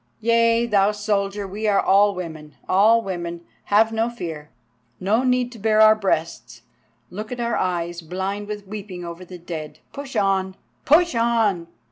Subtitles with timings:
[0.19, 4.49] Yea, thou soldier—we are women, all women, have no fear.
[4.99, 6.63] No need to bare our breasts,
[7.11, 9.77] look at our eyes blind with weeping over the dead.
[9.93, 10.55] Push on!
[10.85, 11.67] push on!"